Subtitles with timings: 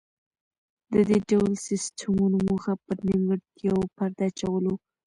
[0.93, 4.75] د دې ډول سیستمونو موخه پر نیمګړتیاوو پرده اچول و